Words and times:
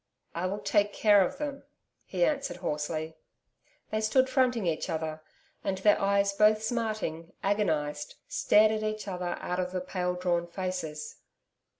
'I 0.33 0.47
will 0.47 0.57
take 0.59 0.93
care 0.93 1.23
of 1.23 1.37
them,' 1.37 1.61
he 2.07 2.25
answered 2.25 2.57
hoarsely. 2.57 3.17
They 3.91 4.01
stood 4.01 4.29
fronting 4.31 4.65
each 4.65 4.89
other, 4.89 5.21
and 5.63 5.77
their 5.77 6.01
eyes 6.01 6.33
both 6.33 6.63
smarting, 6.63 7.33
agonised, 7.43 8.15
stared 8.27 8.71
at 8.71 8.81
each 8.81 9.07
other 9.07 9.35
out 9.39 9.59
of 9.59 9.71
the 9.73 9.79
pale 9.81 10.15
drawn 10.15 10.47
faces. 10.47 11.17